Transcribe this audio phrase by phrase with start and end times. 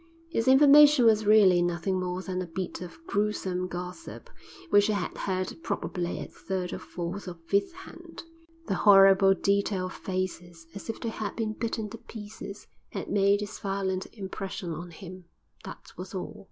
[0.29, 4.31] His information was really nothing more than a bit of gruesome gossip,
[4.71, 8.23] which he had heard probably at third or fourth or fifth hand.
[8.65, 13.43] The horrible detail of faces "as if they had been bitten to pieces" had made
[13.43, 15.25] its violent impression on him,
[15.65, 16.39] that was all.